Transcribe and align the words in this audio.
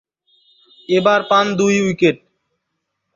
এবার 0.89 1.19
পান 1.29 1.45
দুই 1.57 1.75
উইকেট। 1.81 2.17